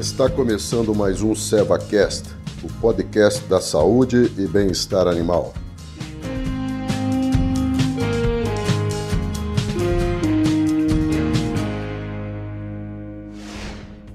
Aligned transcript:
Está 0.00 0.30
começando 0.30 0.94
mais 0.94 1.20
um 1.20 1.34
SevaCast, 1.34 2.30
o 2.64 2.80
podcast 2.80 3.44
da 3.44 3.60
saúde 3.60 4.32
e 4.38 4.46
bem-estar 4.46 5.06
animal. 5.06 5.52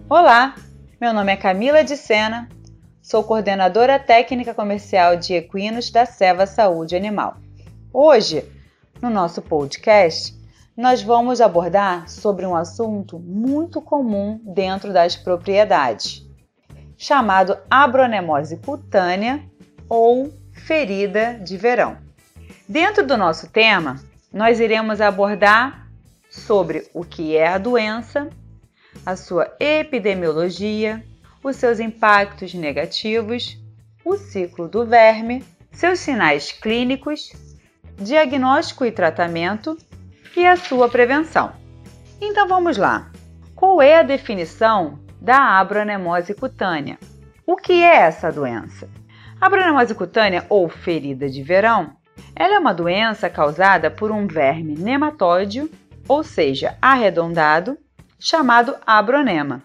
Olá, 0.09 0.55
meu 0.99 1.13
nome 1.13 1.31
é 1.31 1.38
Camila 1.38 1.84
de 1.84 1.95
Sena, 1.95 2.49
sou 2.99 3.23
coordenadora 3.23 3.99
técnica 3.99 4.55
comercial 4.55 5.15
de 5.15 5.36
equinos 5.36 5.91
da 5.91 6.07
Seva 6.07 6.47
Saúde 6.47 6.95
Animal. 6.95 7.38
Hoje, 7.93 8.43
no 8.99 9.11
nosso 9.11 9.39
podcast, 9.39 10.36
nós 10.75 11.01
vamos 11.01 11.39
abordar 11.39 12.09
sobre 12.09 12.45
um 12.45 12.55
assunto 12.55 13.17
muito 13.17 13.81
comum 13.81 14.41
dentro 14.43 14.91
das 14.91 15.16
propriedades, 15.16 16.25
chamado 16.97 17.57
abronemose 17.70 18.57
cutânea 18.57 19.43
ou 19.88 20.33
ferida 20.52 21.35
de 21.35 21.55
verão. 21.55 21.97
Dentro 22.67 23.05
do 23.05 23.16
nosso 23.16 23.49
tema, 23.49 24.02
nós 24.33 24.59
iremos 24.59 24.99
abordar 24.99 25.88
sobre 26.30 26.89
o 26.94 27.05
que 27.05 27.38
é 27.38 27.47
a 27.47 27.57
doença, 27.57 28.30
a 29.05 29.16
sua 29.16 29.55
epidemiologia, 29.59 31.03
os 31.41 31.55
seus 31.55 31.80
impactos 31.80 32.53
negativos, 32.53 33.57
o 34.03 34.17
ciclo 34.17 34.67
do 34.67 34.85
verme, 34.85 35.44
seus 35.71 35.99
sinais 35.99 36.52
clínicos, 36.52 37.31
diagnóstico 37.97 38.83
e 38.83 38.91
tratamento 38.91 39.77
e 40.35 40.45
a 40.45 40.55
sua 40.55 40.89
prevenção. 40.89 41.53
Então 42.21 42.47
vamos 42.47 42.77
lá. 42.77 43.11
Qual 43.55 43.81
é 43.81 43.99
a 43.99 44.03
definição 44.03 44.99
da 45.21 45.59
abronemose 45.59 46.33
cutânea? 46.33 46.97
O 47.45 47.55
que 47.55 47.83
é 47.83 47.95
essa 47.97 48.31
doença? 48.31 48.89
A 49.39 49.94
cutânea 49.94 50.45
ou 50.50 50.67
ferida 50.69 51.30
de 51.30 51.44
verão, 51.44 51.95
ela 52.35 52.55
é 52.55 52.59
uma 52.59 52.73
doença 52.73 53.30
causada 53.30 53.91
por 53.91 54.11
um 54.11 54.27
verme 54.27 54.75
nematóide, 54.75 55.69
ou 56.08 56.23
seja, 56.23 56.78
arredondado, 56.81 57.78
chamado 58.19 58.75
abronema. 58.85 59.63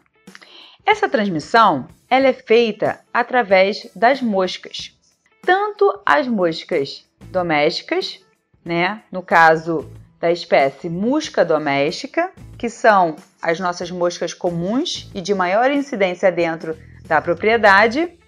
Essa 0.84 1.08
transmissão 1.08 1.86
ela 2.08 2.26
é 2.26 2.32
feita 2.32 3.00
através 3.14 3.88
das 3.94 4.20
moscas, 4.20 4.98
tanto 5.42 6.02
as 6.04 6.26
moscas 6.26 7.08
domésticas, 7.30 8.20
né, 8.64 9.02
no 9.10 9.22
caso 9.22 9.90
da 10.20 10.30
espécie 10.30 10.90
musca 10.90 11.44
doméstica, 11.44 12.30
que 12.58 12.68
são 12.68 13.16
as 13.40 13.58
nossas 13.58 13.90
moscas 13.90 14.34
comuns 14.34 15.10
e 15.14 15.22
de 15.22 15.34
maior 15.34 15.70
incidência 15.70 16.30
dentro 16.30 16.76
da 17.06 17.22
propriedade, 17.22 18.18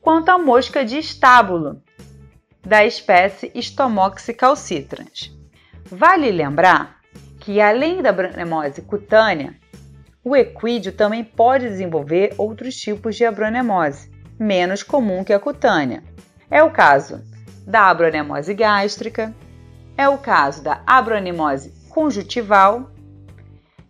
quanto 0.00 0.30
a 0.30 0.38
mosca 0.38 0.82
de 0.82 0.96
estábulo, 0.96 1.82
da 2.64 2.84
espécie 2.84 3.52
Stomox 3.54 4.26
calcitrans. 4.36 5.30
Vale 5.84 6.30
lembrar 6.30 6.98
que, 7.40 7.60
além 7.60 8.02
da 8.02 8.08
abronemose 8.08 8.82
cutânea, 8.82 9.54
o 10.24 10.34
equídeo 10.34 10.92
também 10.92 11.22
pode 11.22 11.68
desenvolver 11.68 12.34
outros 12.38 12.74
tipos 12.76 13.16
de 13.16 13.24
abronemose, 13.24 14.10
menos 14.38 14.82
comum 14.82 15.22
que 15.22 15.32
a 15.32 15.38
cutânea. 15.38 16.02
É 16.50 16.62
o 16.62 16.70
caso 16.70 17.22
da 17.66 17.90
abronemose 17.90 18.52
gástrica, 18.54 19.34
é 19.98 20.08
o 20.08 20.16
caso 20.16 20.62
da 20.62 20.80
abronemose 20.86 21.74
conjuntival 21.88 22.88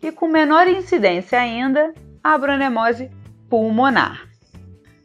e 0.01 0.11
com 0.11 0.27
menor 0.27 0.67
incidência 0.67 1.39
ainda, 1.39 1.92
a 2.25 2.33
abronemose 2.33 3.11
pulmonar. 3.50 4.27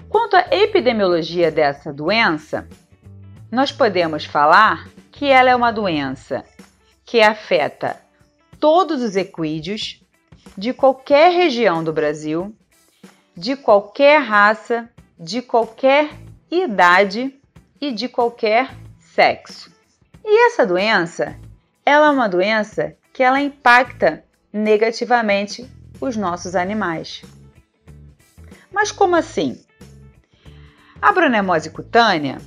Quanto 0.08 0.38
à 0.38 0.46
epidemiologia 0.50 1.52
dessa 1.52 1.92
doença, 1.92 2.70
nós 3.52 3.70
podemos 3.70 4.24
falar 4.24 4.88
que 5.12 5.26
ela 5.26 5.50
é 5.50 5.56
uma 5.56 5.74
doença 5.74 6.46
que 7.04 7.20
afeta 7.20 8.00
todos 8.58 9.02
os 9.02 9.18
equídeos 9.18 10.02
de 10.58 10.72
qualquer 10.72 11.34
região 11.34 11.84
do 11.84 11.92
Brasil, 11.92 12.56
de 13.36 13.58
qualquer 13.58 14.22
raça, 14.22 14.90
de 15.20 15.42
qualquer 15.42 16.12
idade 16.50 17.38
e 17.82 17.92
de 17.92 18.08
qualquer 18.08 18.70
sexo. 19.00 19.73
E 20.26 20.48
essa 20.48 20.66
doença, 20.66 21.36
ela 21.86 22.08
é 22.08 22.10
uma 22.10 22.30
doença 22.30 22.96
que 23.12 23.22
ela 23.22 23.42
impacta 23.42 24.24
negativamente 24.52 25.70
os 26.00 26.16
nossos 26.16 26.56
animais. 26.56 27.24
Mas 28.72 28.92
como 28.92 29.16
assim? 29.16 29.62
A 31.02 31.12
bronemose 31.12 31.70
cutânea, 31.70 32.38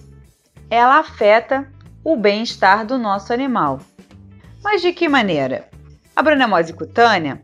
ela 0.70 0.98
afeta 0.98 1.70
o 2.02 2.16
bem-estar 2.16 2.86
do 2.86 2.96
nosso 2.96 3.32
animal. 3.32 3.80
Mas 4.62 4.80
de 4.80 4.92
que 4.92 5.08
maneira? 5.08 5.68
A 6.14 6.22
bronemose 6.22 6.72
cutânea, 6.72 7.42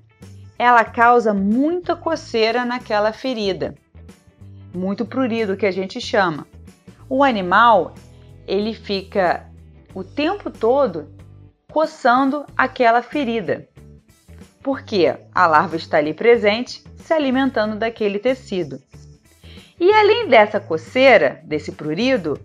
ela 0.59 0.85
causa 0.85 1.35
muita 1.35 1.95
coceira 1.95 2.65
naquela 2.65 3.13
ferida, 3.13 3.75
muito 4.73 5.05
prurido 5.05 5.57
que 5.57 5.67
a 5.67 5.71
gente 5.71 6.01
chama. 6.01 6.47
O 7.09 7.23
animal, 7.23 7.95
ele 8.47 8.73
fica 8.73 9.52
o 9.95 10.03
tempo 10.03 10.51
todo 10.51 11.13
coçando 11.71 12.45
aquela 12.57 13.03
ferida. 13.03 13.69
Porque 14.63 15.15
a 15.35 15.47
larva 15.47 15.77
está 15.77 15.99
ali 15.99 16.15
presente, 16.15 16.85
se 16.97 17.13
alimentando 17.13 17.77
daquele 17.77 18.19
tecido. 18.19 18.81
E 19.81 19.93
além 19.93 20.29
dessa 20.29 20.61
coceira, 20.61 21.43
desse 21.45 21.73
prurido, 21.73 22.39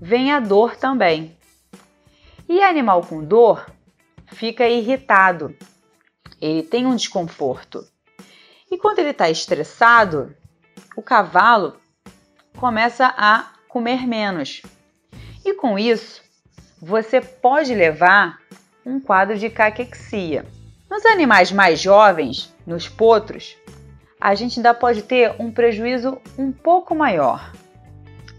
vem 0.00 0.32
a 0.32 0.40
dor 0.40 0.76
também. 0.76 1.36
E 2.48 2.60
animal 2.60 3.02
com 3.02 3.22
dor 3.22 3.66
fica 4.26 4.68
irritado, 4.68 5.54
ele 6.40 6.62
tem 6.62 6.86
um 6.86 6.96
desconforto. 6.96 7.86
E 8.70 8.76
quando 8.76 8.98
ele 8.98 9.10
está 9.10 9.30
estressado, 9.30 10.34
o 10.96 11.02
cavalo 11.02 11.76
começa 12.56 13.06
a 13.16 13.52
comer 13.68 14.06
menos. 14.06 14.62
E 15.44 15.54
com 15.54 15.78
isso, 15.78 16.22
você 16.84 17.20
pode 17.20 17.72
levar 17.72 18.40
um 18.84 18.98
quadro 18.98 19.38
de 19.38 19.48
caquexia. 19.48 20.44
Nos 20.90 21.06
animais 21.06 21.52
mais 21.52 21.78
jovens, 21.78 22.52
nos 22.66 22.88
potros, 22.88 23.56
a 24.20 24.34
gente 24.34 24.58
ainda 24.58 24.74
pode 24.74 25.02
ter 25.02 25.32
um 25.38 25.52
prejuízo 25.52 26.20
um 26.36 26.50
pouco 26.50 26.92
maior. 26.92 27.52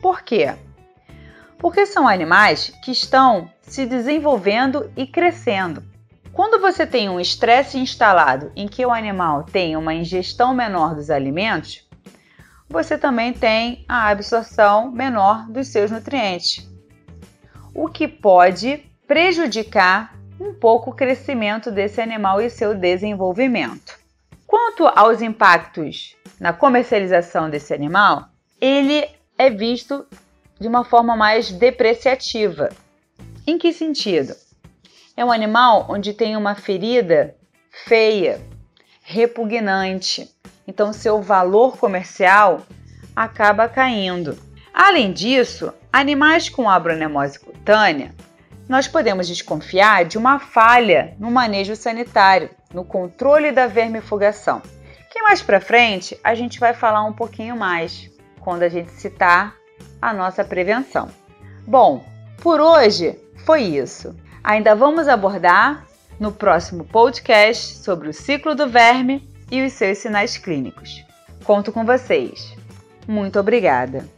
Por 0.01 0.21
quê? 0.23 0.53
Porque 1.57 1.85
são 1.85 2.05
animais 2.05 2.73
que 2.83 2.91
estão 2.91 3.49
se 3.61 3.85
desenvolvendo 3.85 4.91
e 4.97 5.07
crescendo. 5.07 5.81
Quando 6.33 6.59
você 6.59 6.85
tem 6.85 7.07
um 7.07 7.21
estresse 7.21 7.77
instalado 7.77 8.51
em 8.57 8.67
que 8.67 8.85
o 8.85 8.91
animal 8.91 9.43
tem 9.43 9.77
uma 9.77 9.93
ingestão 9.93 10.53
menor 10.53 10.95
dos 10.95 11.09
alimentos, 11.09 11.87
você 12.69 12.97
também 12.97 13.31
tem 13.31 13.85
a 13.87 14.09
absorção 14.09 14.91
menor 14.91 15.47
dos 15.47 15.69
seus 15.69 15.89
nutrientes 15.89 16.72
o 17.73 17.87
que 17.87 18.07
pode 18.07 18.83
prejudicar 19.07 20.15
um 20.39 20.53
pouco 20.53 20.91
o 20.91 20.95
crescimento 20.95 21.71
desse 21.71 22.01
animal 22.01 22.41
e 22.41 22.49
seu 22.49 22.75
desenvolvimento. 22.75 23.97
Quanto 24.45 24.85
aos 24.87 25.21
impactos 25.21 26.15
na 26.39 26.53
comercialização 26.53 27.49
desse 27.49 27.73
animal, 27.73 28.29
ele 28.59 29.07
é 29.37 29.49
visto 29.49 30.05
de 30.59 30.67
uma 30.67 30.83
forma 30.83 31.15
mais 31.15 31.51
depreciativa. 31.51 32.69
Em 33.45 33.57
que 33.57 33.73
sentido? 33.73 34.35
É 35.15 35.23
um 35.23 35.31
animal 35.31 35.87
onde 35.89 36.13
tem 36.13 36.37
uma 36.37 36.55
ferida 36.55 37.35
feia, 37.85 38.41
repugnante, 39.01 40.29
então 40.67 40.93
seu 40.93 41.21
valor 41.21 41.77
comercial 41.77 42.61
acaba 43.15 43.67
caindo. 43.67 44.37
Além 44.73 45.11
disso, 45.11 45.73
Animais 45.93 46.49
com 46.49 46.67
abronemose 46.67 47.39
cutânea, 47.39 48.15
nós 48.67 48.87
podemos 48.87 49.27
desconfiar 49.27 50.05
de 50.05 50.17
uma 50.17 50.39
falha 50.39 51.13
no 51.19 51.29
manejo 51.29 51.75
sanitário, 51.75 52.49
no 52.73 52.83
controle 52.83 53.51
da 53.51 53.67
vermifugação. 53.67 54.59
Que 55.11 55.21
mais 55.21 55.43
para 55.43 55.61
frente 55.61 56.19
a 56.23 56.33
gente 56.33 56.59
vai 56.59 56.73
falar 56.73 57.03
um 57.03 57.13
pouquinho 57.13 57.55
mais 57.55 58.09
quando 58.39 58.63
a 58.63 58.69
gente 58.69 58.89
citar 58.93 59.53
a 60.01 60.11
nossa 60.11 60.43
prevenção. 60.43 61.11
Bom, 61.67 62.03
por 62.41 62.59
hoje 62.59 63.15
foi 63.45 63.61
isso. 63.61 64.15
Ainda 64.43 64.73
vamos 64.73 65.07
abordar 65.07 65.85
no 66.19 66.31
próximo 66.31 66.85
podcast 66.85 67.77
sobre 67.77 68.09
o 68.09 68.13
ciclo 68.13 68.55
do 68.55 68.67
verme 68.67 69.29
e 69.51 69.63
os 69.63 69.73
seus 69.73 69.99
sinais 69.99 70.39
clínicos. 70.39 71.05
Conto 71.43 71.71
com 71.71 71.85
vocês. 71.85 72.51
Muito 73.07 73.39
obrigada! 73.39 74.12